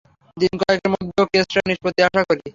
[0.37, 2.41] দিন কয়েকের মধ্যে কেসটার নিষ্পত্তি আশা করি।